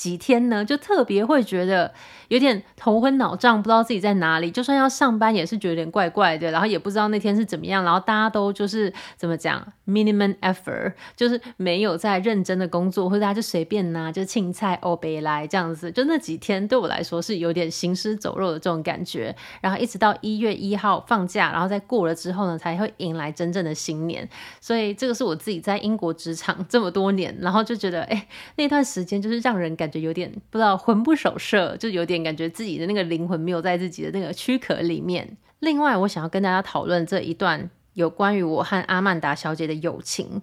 [0.00, 1.92] 几天呢，就特别会觉得
[2.28, 4.50] 有点头昏脑胀，不知道自己在哪里。
[4.50, 7.84] 就算要上班，也是觉得有点怪怪的，然后也不知道那天是怎么样。
[7.84, 15.92] 然后大家都就是怎么讲，minimum effort，就是没有在认真的工作，或者大家就随便拿，就青菜欧北来这样子。
[15.92, 19.36] 就那几天对我来说是有点行尸走肉的这种感觉。
[19.60, 24.26] 然后一直到一月一号放假，然后再过了之后呢，才会迎来真正的新年。
[24.62, 28.26] 所以这个是我自己在英国职场这么多年，然后就觉得，哎，
[28.56, 35.36] 那段时间就是让人感就有点不知道魂不守舍，就有点感觉自己的那个灵魂没有在自己的那个躯壳里面。
[35.58, 40.40] 另外，我想要跟大家讨论这一段有关于我和阿曼达小姐的友情。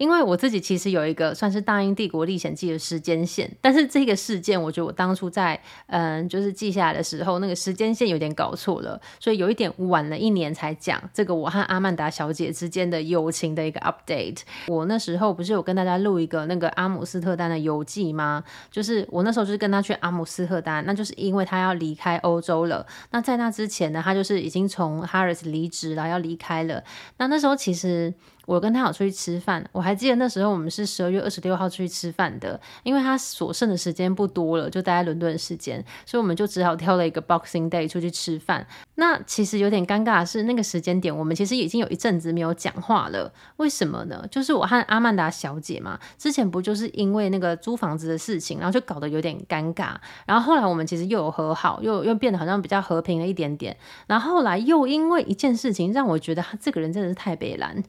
[0.00, 14.38] 因为我自己其实有一个算是《大英帝国历险记》的时间线，但是这个事件，我觉得我当初在嗯，就是记下来的时候，那个时间线有点搞错了，所以有一点晚了一年才讲这个我和阿曼达小姐之间的友情的一个 update。
[14.68, 18.42] 我那时候不是有跟大家录一个那个阿姆斯特丹的游记吗？
[18.70, 22.86] 就是我那时候就是跟他去阿姆斯特丹，那就是因为他要离开欧洲了。
[23.10, 26.82] 那在那之前呢，他就是已经从 Harrods 离职了，要离开了。
[27.18, 28.14] 那那时候其实。
[28.46, 38.66] 我跟他有出去吃饭，我还记得那时候我们是十二月二十六号出去吃饭的，因为他所剩的时间不多了，就待在伦敦时间，所以我们就只好挑了一个 Boxing Day 出去吃饭。
[38.96, 44.26] 那其实有点尴尬的是，那个时间点我们其实已经有一阵子没有讲话了，为什么呢？
[44.30, 49.94] 就是我和阿曼达小姐嘛，之前不就是因为那个租房子的事情，然后就搞得有点尴尬，
[50.26, 53.76] 然后后来我们其实又有和好，又又变得好像比较和平了一点点，
[54.06, 57.82] 然后后来又因为一件事情让我觉得他这个人真的是太悲蓝。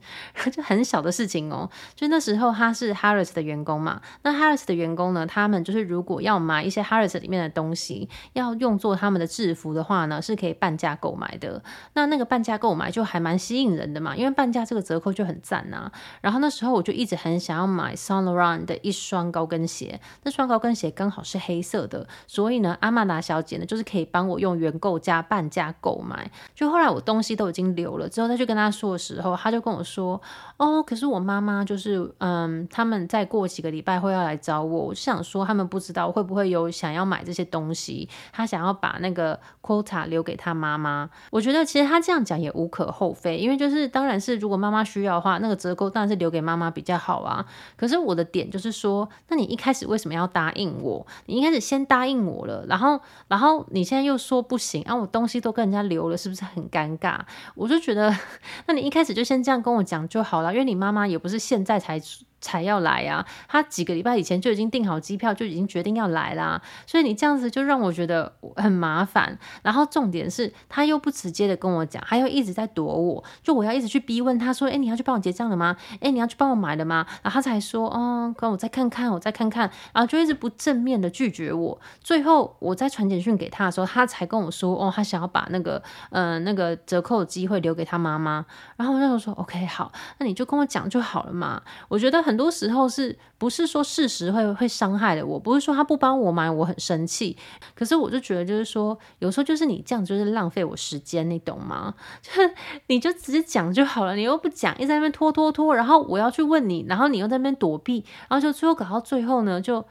[0.50, 11.62] 就很小的事情哦，就那时候他是 Harrods 的员工嘛，那 Harrods 的员工呢，他们就是如果要买一些 Harrods 里面的东西，要用作他们的制服的话呢，是可以半价购买的。
[11.94, 15.90] 那那个半价购买就还蛮吸引人的嘛，因为半价这个折扣就很赞呐。
[16.20, 26.30] 然后那时候我就一直很想要买 Saint Laurent 的一双高跟鞋，那双高跟鞋刚好是黑色的，所以呢，阿曼达小姐呢就是可以帮我用原购价半价购买。
[26.54, 30.20] 就后来我东西都已经留了之后，再去跟他说的时候，他就跟我说。
[30.58, 41.10] 哦，可是我妈妈就是，嗯，他们再过几个礼拜会要来找我，我就想说他们不知道会不会有想要买这些东西，他想要把那个 quota 留给他妈妈。
[41.30, 47.44] 我觉得其实他这样讲也无可厚非，因为就是当然是如果妈妈需要的话，那个折扣当然是留给妈妈比较好啊。
[47.76, 51.04] 可是我的点就是说，那你一开始为什么要答应我？
[51.26, 57.18] 你一开始先答应我了，然后然后你现在又说不行啊，我东西都跟人家留了，是不是很尴尬？
[57.56, 58.14] 我就觉得，
[58.66, 60.52] 那你一开始就先这样跟我讲就好了。
[60.52, 62.00] 因为你妈妈也不是现在才
[62.42, 66.60] 才要来啊，他几个礼拜以前就已经订好机票，就已经决定要来啦。
[66.86, 69.38] 所以你这样子就让我觉得很麻烦。
[69.62, 75.76] 然后重点是，他又不直接的跟我讲，还要一直在躲我，就我要一直去逼问他说：“哎，你要去帮我结账了吗？
[76.00, 81.80] 哎，你要去帮我买了吗？”然后他才说：“哦，跟我再看看，我再看看。”然后就一直不正面的拒绝我。
[82.00, 85.80] 最后我在传简讯给他的时候，他才跟我说：“哦，他想要把那个
[86.10, 88.44] 嗯、那个折扣机会留给他妈妈。”
[88.76, 92.31] 然后我就说：“OK，好，那你就跟我讲就好了嘛。”我觉得很。
[92.32, 95.38] 很多时候是不是说事实会会伤害的我？
[95.38, 97.36] 不是说他不帮我买，我很生气。
[97.74, 101.94] 可是我就觉得，就是说，有时候就是你这样就是浪费我时间，你懂吗？
[102.22, 102.54] 就是
[102.86, 109.84] 你就直接讲就好了，你又不讲，一直在那边拖拖拖，然后我要去问你，然后你又在那边躲避，然后就最后搞到最后呢，就。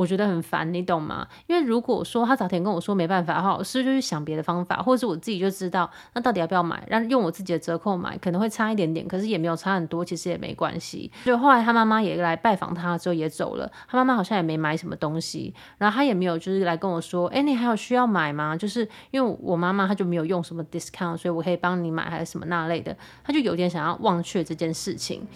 [0.00, 1.28] 我觉得很烦，你懂吗？
[1.46, 11.12] 因为如果说他早点跟我说没办法的话，我是不是就去想别的方法，或者是我自己就知道，那到底要不要买，让用我自己的折扣买，可能会差一点点，可是也没有差很多，其实也没关系。
[11.26, 18.56] 就后来他妈妈也来拜访他之后也走了，他妈妈好像也没买什么东西，然后他也没有就是来跟我说，哎，你还有需要买吗？
[18.56, 25.26] 就是因为我妈妈她就没有用什么 discount，所以我可以帮你买还是什么那类的，他就有点想要忘却这件事情。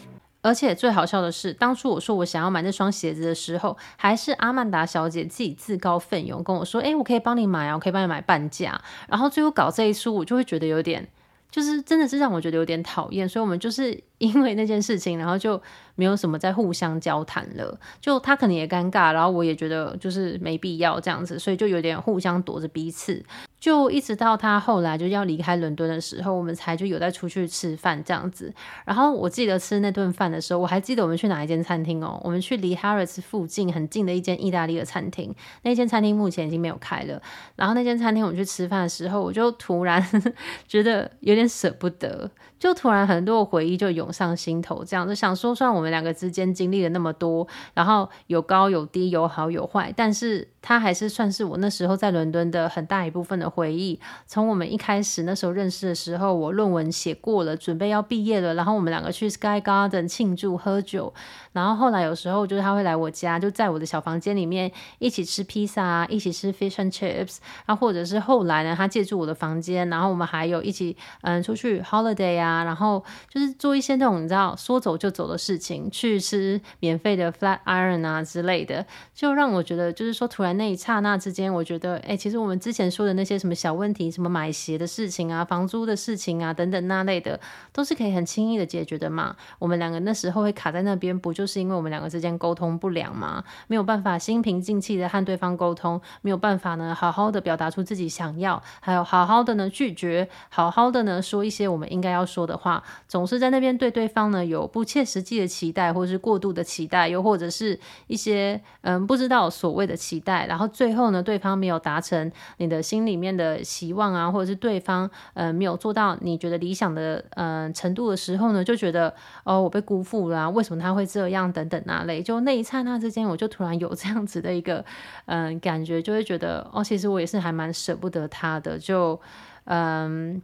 [0.44, 8.78] 而且最好笑的是，当初我说我想要买那双鞋子的时候，还是阿曼达小姐自己自告奋勇跟我说：“诶，我可以帮你买啊，我可以帮你买半价。”
[9.08, 11.08] 然后最后搞这一出，我就会觉得有点，
[11.50, 13.26] 就是真的是让我觉得有点讨厌。
[13.26, 15.60] 所以我们就是因为那件事情，然后就
[15.94, 17.78] 没有什么在互相交谈了。
[18.00, 23.24] 就他可能也尴尬，然后我也觉得就是没必要这样子，所以就有点互相躲着彼此。
[23.60, 28.52] 就一直到他后来就要离开伦敦的时候，我们才就有再出去吃饭这样子。
[28.84, 32.20] 然后我记得吃那顿饭的时候，我还记得我们去哪一间餐厅哦？
[32.22, 35.34] 我们去离 Harris 附近很近的一间意大利的餐厅。
[35.62, 37.22] 那间餐厅目前已经没有开了。
[37.56, 40.06] 然后那间餐厅我们去吃饭的时候，我就突然
[40.68, 53.44] 觉得有点舍不得，就突然很多回忆就涌上心头，这样就想说，虽然我们两个之间经历了那么多，然后有高有低，有好有坏，但是他还是算是我那时候在伦敦的很大一部分的。
[53.54, 54.00] 回忆。
[54.26, 61.14] 从我们一开始那时候认识的时候，我论文写过了，准备要毕业了，然后我们两个去 Sky Garden 庆祝喝酒。
[61.54, 67.38] 然后后来有时候就是他会来我家，就在我的小房间里面一起吃披萨，一起吃 fish and chips。
[67.64, 78.84] 然后或者是后来呢，他借住我的房间，然后我们还有一起嗯出去 holiday 啊，然后就是做一些那种你知道说走就走的事情，去吃免费的 flat iron 啊之类的，
[79.14, 87.38] 就让我觉得就是说突然那一刹那之间，我觉得哎，其实我们之前说的那些什么小问题，什么买鞋的事情啊、房租的事情啊等等那类的，
[87.72, 89.36] 都是可以很轻易的解决的嘛。
[89.60, 93.44] 我们两个那时候会卡在那边，不就就是因为我们两个之间沟通不良嘛？
[93.66, 119.14] 没有办法心平静气的和对方沟通，没有办法呢好好的表达出自己想要，还有好好的呢拒绝，好好的呢说一些我们应该要说的话，总是在那边对对方呢有不切实际的期待，或是过度的期待，又或者是一些嗯不知道所谓的期待，然后最后呢对方没有达成你的心里面的希望啊，或者是对方嗯没有做到你觉得理想的嗯程度的时候呢，就觉得
[119.44, 124.84] 哦我被辜负了，为什么他会这样样等等那类，就那一刹那之间，我就突然有这样子的一个
[125.26, 129.20] 嗯感觉，就会觉得哦其实我也是还蛮舍不得他的，就
[129.64, 130.40] 嗯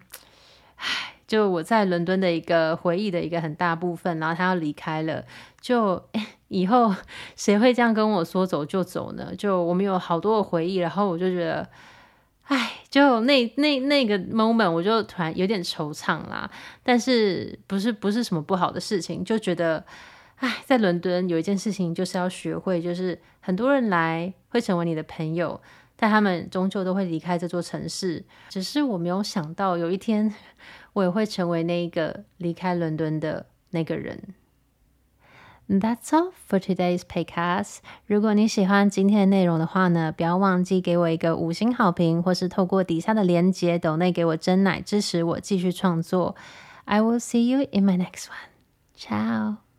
[0.76, 1.14] 唉。
[1.30, 5.24] 就我在伦敦的一个回忆的一个很大部分，然后他要离开了，
[5.61, 6.03] 就
[6.49, 6.93] 以后
[7.36, 9.32] 谁会这样跟我说走就走呢？
[9.38, 11.68] 就我们有好多的回忆，然后我就觉得，
[12.47, 16.51] 哎，就那那那个 moment，我就突然有点惆怅啦。
[16.82, 19.84] 但是不是不是什么不好的事情，就觉得，
[20.41, 25.61] 哎，在伦敦有一件事情就是要学会，就是很多人来会成为你的朋友。
[25.97, 30.34] 但他们终究都会离开这座城市，只是我没有想到有一天
[30.95, 34.18] 我也会成为那一个离开伦敦的那个人。
[35.68, 37.80] That's all for today's podcast。
[38.07, 46.34] 如果你喜欢今天的内容的话呢，不要忘记给我一个五星好评，或是透过底下的链接抖内给我真奶，支持我继续创作。
[46.86, 48.49] I will see you in my next one.
[48.97, 49.69] Ciao.